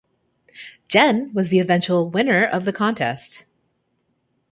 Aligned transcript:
Jen 0.89 1.31
was 1.31 1.49
the 1.49 1.59
eventual 1.59 2.09
winner 2.09 2.43
of 2.43 2.63
thecontest. 2.63 3.43